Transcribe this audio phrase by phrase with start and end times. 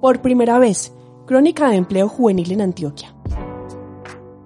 [0.00, 0.92] Por primera vez,
[1.26, 3.14] Crónica de Empleo Juvenil en Antioquia.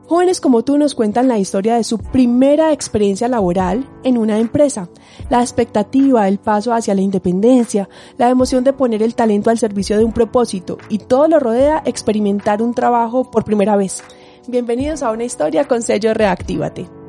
[0.06, 4.88] Jóvenes como tú nos cuentan la historia de su primera experiencia laboral en una empresa,
[5.28, 9.98] la expectativa, el paso hacia la independencia, la emoción de poner el talento al servicio
[9.98, 14.02] de un propósito y todo lo rodea experimentar un trabajo por primera vez.
[14.48, 17.01] Bienvenidos a una historia con sello Reactívate.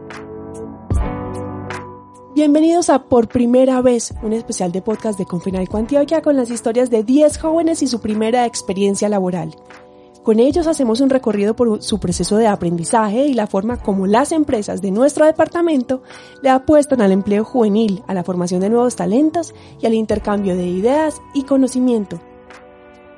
[2.44, 6.90] Bienvenidos a Por Primera Vez, un especial de podcast de Confinalco Antioquia con las historias
[6.90, 9.56] de 10 jóvenes y su primera experiencia laboral.
[10.24, 14.34] Con ellos hacemos un recorrido por su proceso de aprendizaje y la forma como las
[14.34, 16.04] empresas de nuestro departamento
[16.42, 20.68] le apuestan al empleo juvenil, a la formación de nuevos talentos y al intercambio de
[20.68, 22.20] ideas y conocimiento.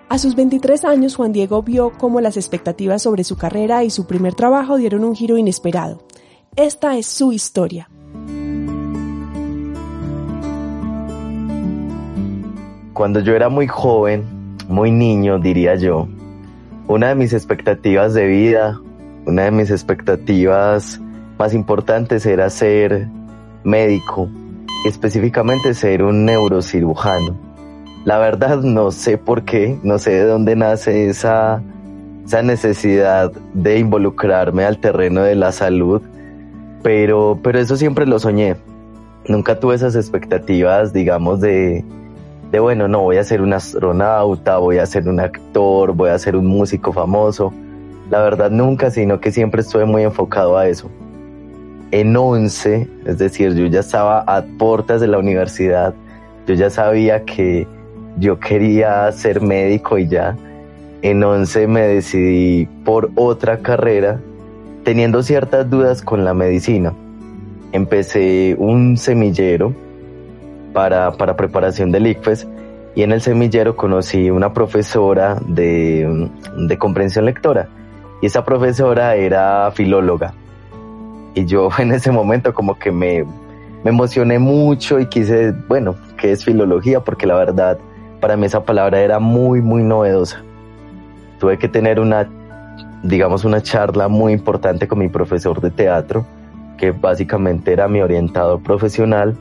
[0.08, 4.06] A sus 23 años, Juan Diego vio cómo las expectativas sobre su carrera y su
[4.06, 6.04] primer trabajo dieron un giro inesperado.
[6.56, 7.90] Esta es su historia.
[12.96, 14.24] Cuando yo era muy joven,
[14.70, 16.08] muy niño, diría yo,
[16.88, 18.80] una de mis expectativas de vida,
[19.26, 21.02] una de mis expectativas
[21.38, 23.10] más importantes era ser
[23.66, 24.30] médico,
[24.86, 27.38] específicamente ser un neurocirujano.
[28.06, 31.62] La verdad no sé por qué, no sé de dónde nace esa,
[32.26, 36.02] esa necesidad de involucrarme al terreno de la salud,
[36.82, 38.56] pero, pero eso siempre lo soñé.
[39.28, 41.84] Nunca tuve esas expectativas, digamos, de,
[42.52, 46.20] de bueno, no voy a ser un astronauta, voy a ser un actor, voy a
[46.20, 47.54] ser un músico famoso.
[48.10, 50.90] La verdad nunca, sino que siempre estuve muy enfocado a eso.
[51.92, 55.94] En 11, es decir, yo ya estaba a puertas de la universidad,
[56.46, 57.68] yo ya sabía que
[58.18, 60.38] yo quería ser médico y ya.
[61.02, 64.20] En 11 me decidí por otra carrera,
[64.84, 66.94] teniendo ciertas dudas con la medicina.
[67.72, 69.74] Empecé un semillero
[70.76, 72.48] para, para preparación del ICFES
[72.96, 76.30] y en el semillero conocí una profesora de,
[76.68, 77.70] de comprensión lectora
[78.22, 80.34] y esa profesora era filóloga
[81.34, 83.24] y yo en ese momento como que me,
[83.84, 87.00] me emocioné mucho y quise, bueno, ¿qué es filología?
[87.00, 87.80] Porque la verdad
[88.20, 90.44] para mí esa palabra era muy, muy novedosa.
[91.40, 92.28] Tuve que tener una,
[93.02, 96.26] digamos, una charla muy importante con mi profesor de teatro,
[96.78, 99.38] que básicamente era mi orientador profesional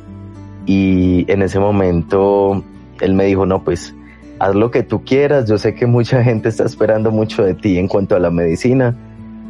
[0.67, 2.63] y en ese momento
[3.01, 3.95] él me dijo, no, pues
[4.39, 7.79] haz lo que tú quieras, yo sé que mucha gente está esperando mucho de ti
[7.79, 8.95] en cuanto a la medicina,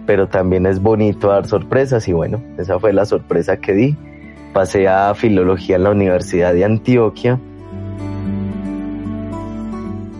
[0.06, 3.96] pero también es bonito dar sorpresas y bueno, esa fue la sorpresa que di.
[4.52, 7.40] Pasé a filología en la Universidad de Antioquia.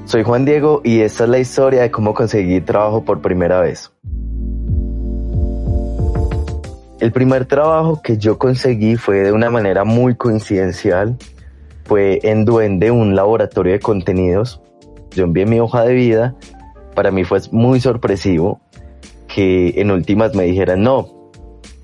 [0.07, 3.94] Soy Juan Diego y esta es la historia de cómo conseguí trabajo por primera vez.
[7.05, 11.19] El primer trabajo que yo conseguí fue de una manera muy coincidencial.
[11.85, 14.63] Fue en Duende, un laboratorio de contenidos.
[15.11, 16.35] Yo envié mi hoja de vida.
[16.95, 18.63] Para mí fue muy sorpresivo
[19.29, 21.31] que en últimas me dijeran, no,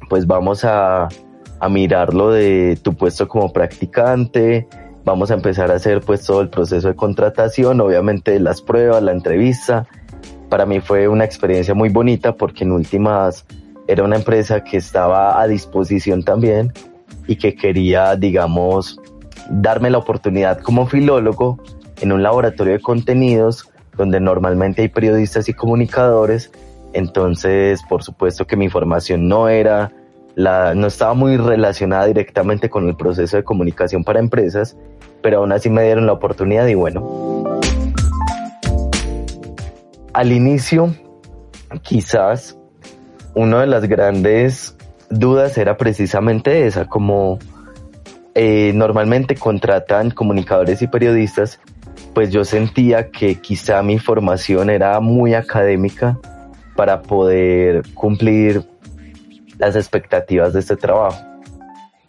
[0.08, 1.08] pues vamos a,
[1.58, 4.68] a mirar lo de tu puesto como practicante,
[5.04, 9.12] vamos a empezar a hacer pues todo el proceso de contratación, obviamente las pruebas, la
[9.12, 9.86] entrevista.
[10.48, 13.44] Para mí fue una experiencia muy bonita porque en últimas
[13.90, 16.72] era una empresa que estaba a disposición también
[17.26, 19.00] y que quería, digamos,
[19.50, 21.58] darme la oportunidad como filólogo
[22.00, 26.52] en un laboratorio de contenidos donde normalmente hay periodistas y comunicadores.
[26.92, 29.90] Entonces, por supuesto que mi formación no era
[30.36, 34.76] la, no estaba muy relacionada directamente con el proceso de comunicación para empresas,
[35.20, 37.60] pero aún así me dieron la oportunidad y bueno.
[40.12, 40.94] Al inicio,
[41.82, 42.59] quizás
[43.34, 44.76] una de las grandes
[45.08, 47.38] dudas era precisamente esa, como
[48.34, 51.60] eh, normalmente contratan comunicadores y periodistas,
[52.14, 56.18] pues yo sentía que quizá mi formación era muy académica
[56.76, 58.64] para poder cumplir
[59.58, 61.20] las expectativas de este trabajo.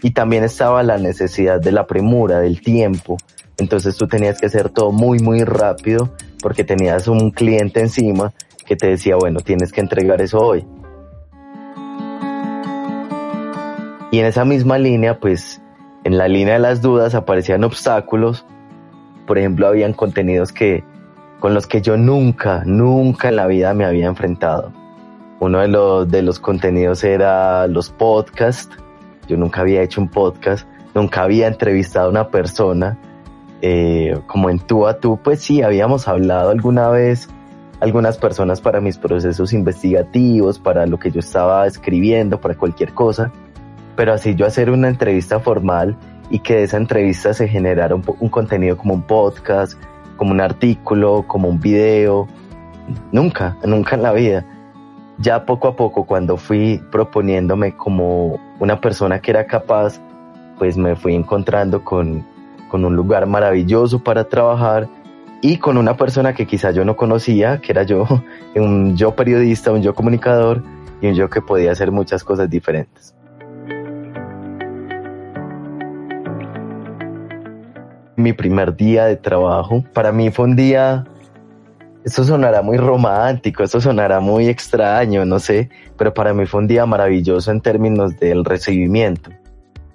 [0.02, 3.18] Y también estaba la necesidad de la premura, del tiempo.
[3.58, 8.34] Entonces tú tenías que hacer todo muy, muy rápido porque tenías un cliente encima
[8.66, 10.66] que te decía, bueno, tienes que entregar eso hoy.
[14.12, 15.62] Y en esa misma línea, pues
[16.04, 18.46] en la línea de las dudas aparecían obstáculos.
[19.26, 20.84] Por ejemplo, habían contenidos que
[21.40, 24.74] con los que yo nunca, nunca en la vida me había enfrentado.
[25.40, 28.76] Uno de los, de los contenidos era los podcasts.
[29.30, 32.98] Yo nunca había hecho un podcast, nunca había entrevistado a una persona.
[33.62, 37.30] Eh, como en tú a tú, pues sí, habíamos hablado alguna vez
[37.80, 43.32] algunas personas para mis procesos investigativos, para lo que yo estaba escribiendo, para cualquier cosa
[44.02, 45.96] pero así yo hacer una entrevista formal
[46.32, 49.80] y que de esa entrevista se generara un, contenido como un podcast,
[50.18, 52.28] como un artículo, como un video,
[53.12, 54.44] nunca, nunca en la vida.
[55.20, 60.02] Ya poco a poco, cuando fui proponiéndome como una persona que era capaz,
[60.58, 62.26] pues me fui encontrando con,
[62.70, 64.90] con un lugar maravilloso para trabajar
[65.42, 68.08] y con una persona que quizá yo no conocía, que era yo,
[68.56, 70.64] un yo periodista, un yo comunicador
[71.02, 73.14] y un yo que podía hacer muchas cosas diferentes.
[78.22, 81.06] Mi primer día de trabajo, para mí fue un día,
[82.06, 86.68] esto sonará muy romántico, esto sonará muy extraño, no sé, pero para mí fue un
[86.68, 89.32] día maravilloso en términos del recibimiento.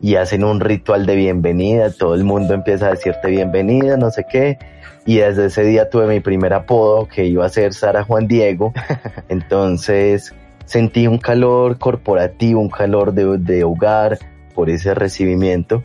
[0.00, 4.26] Y hacen un ritual de bienvenida, todo el mundo empieza a decirte bienvenida, no sé
[4.28, 4.58] qué,
[5.04, 8.72] y desde ese día tuve mi primer apodo que iba a ser Sara Juan Diego.
[9.28, 10.34] Entonces
[10.64, 14.18] sentí un calor corporativo, un calor de, hogar
[14.56, 15.82] por ese recibimiento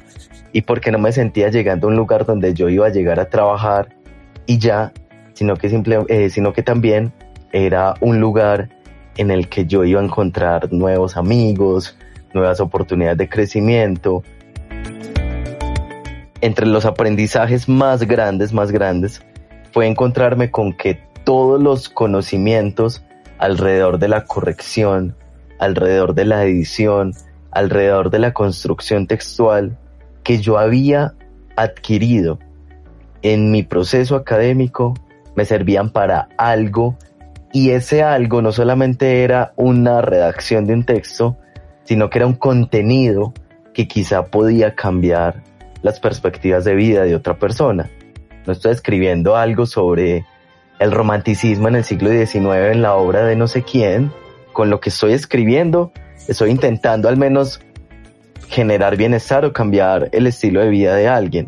[0.54, 3.30] y porque no me sentía llegando a un lugar donde yo iba a llegar a
[3.30, 3.90] trabajar
[4.46, 4.94] y ya,
[5.34, 7.12] sino que, simple, eh, sino que también
[7.52, 8.70] era un lugar
[9.18, 11.98] en el que yo iba a encontrar nuevos amigos,
[12.34, 14.24] nuevas oportunidades de crecimiento,
[16.40, 19.22] entre los aprendizajes más grandes, más grandes,
[19.74, 23.04] fue encontrarme con que todos los conocimientos
[23.38, 25.16] alrededor de la corrección,
[25.60, 27.14] alrededor de la edición,
[27.52, 29.78] alrededor de la construcción textual
[30.24, 31.14] que yo había
[31.56, 32.40] adquirido
[33.22, 34.94] en mi proceso académico
[35.36, 36.98] me servían para algo
[37.54, 41.38] y ese algo no solamente era una redacción de un texto,
[41.84, 43.34] sino que era un contenido
[43.74, 45.44] que quizá podía cambiar
[45.82, 47.90] las perspectivas de vida de otra persona.
[48.46, 50.26] No estoy escribiendo algo sobre
[50.80, 54.12] el romanticismo en el siglo XIX en la obra de no sé quién.
[54.54, 55.92] Con lo que estoy escribiendo,
[56.28, 57.62] estoy intentando al menos
[58.48, 61.48] generar bienestar o cambiar el estilo de vida de alguien.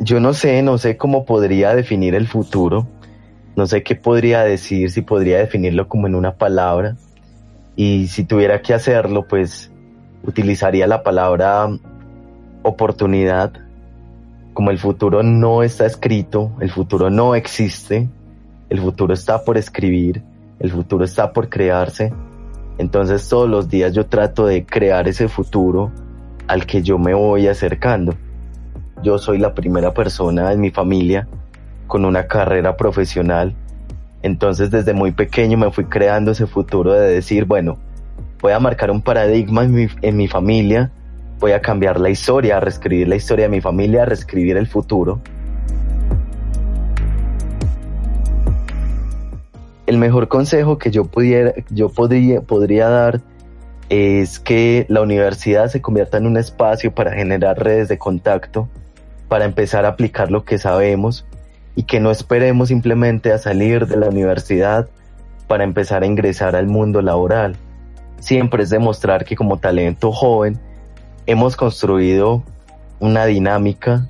[0.00, 2.86] Yo no sé, no sé cómo podría definir el futuro.
[3.56, 6.96] No sé qué podría decir, si podría definirlo como en una palabra.
[7.76, 9.70] Y si tuviera que hacerlo, pues
[10.22, 11.68] utilizaría la palabra
[12.62, 13.52] oportunidad.
[14.54, 18.08] Como el futuro no está escrito, el futuro no existe,
[18.70, 20.22] el futuro está por escribir,
[20.60, 22.12] el futuro está por crearse.
[22.78, 25.90] Entonces todos los días yo trato de crear ese futuro
[26.46, 28.14] al que yo me voy acercando.
[29.02, 31.28] Yo soy la primera persona en mi familia
[31.86, 33.54] con una carrera profesional.
[34.22, 37.78] Entonces desde muy pequeño me fui creando ese futuro de decir, bueno,
[38.40, 40.90] voy a marcar un paradigma en mi, familia,
[41.38, 44.66] voy a cambiar la historia, a reescribir la historia de mi familia, a reescribir el
[44.66, 45.20] futuro.
[49.88, 53.22] El mejor consejo que yo pudiera, yo podría, podría dar
[53.88, 58.68] es que la universidad se convierta en un espacio para generar redes de contacto,
[59.28, 61.24] para empezar a aplicar lo que sabemos
[61.74, 64.90] y que no esperemos simplemente a salir de la universidad
[65.46, 67.56] para empezar a ingresar al mundo laboral.
[68.18, 70.60] Siempre es demostrar que como talento joven
[71.24, 72.42] hemos construido
[73.00, 74.06] una dinámica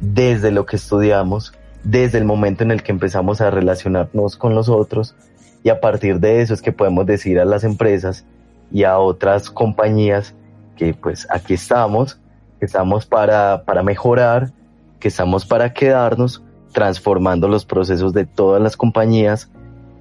[0.00, 1.52] desde lo que estudiamos,
[1.84, 5.14] desde el momento en el que empezamos a relacionarnos con los otros
[5.62, 8.24] y a partir de eso es que podemos decir a las empresas
[8.72, 10.34] y a otras compañías
[10.76, 12.18] que pues aquí estamos,
[12.58, 14.52] que estamos para, para mejorar,
[14.98, 16.42] que estamos para quedarnos
[16.72, 19.50] transformando los procesos de todas las compañías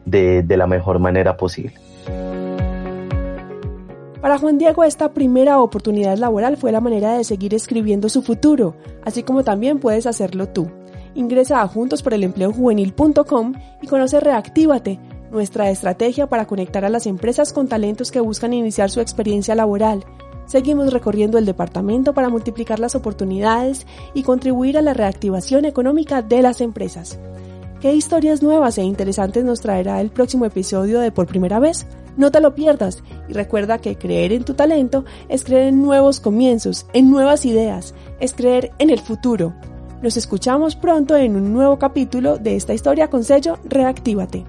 [0.06, 1.74] de, de la mejor manera posible.
[4.22, 8.76] Para Juan Diego esta primera oportunidad laboral fue la manera de seguir escribiendo su futuro,
[9.04, 10.70] así como también puedes hacerlo tú.
[11.16, 15.00] Ingresa a juntosporelempleojuvenil.com y conoce Reactívate,
[15.32, 20.04] nuestra estrategia para conectar a las empresas con talentos que buscan iniciar su experiencia laboral.
[20.46, 26.42] Seguimos recorriendo el departamento para multiplicar las oportunidades y contribuir a la reactivación económica de
[26.42, 27.20] las empresas.
[27.82, 31.88] ¿Qué historias nuevas e interesantes nos traerá el próximo episodio de Por Primera vez?
[32.18, 36.20] No te lo pierdas y recuerda que creer en tu talento es creer en nuevos
[36.20, 39.54] comienzos, en nuevas ideas, es creer en el futuro.
[40.02, 44.46] Nos escuchamos pronto en un nuevo capítulo de esta historia con sello Reactívate.